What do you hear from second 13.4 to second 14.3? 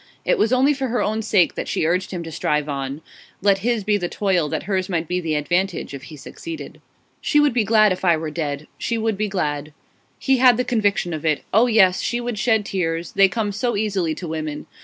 so easily to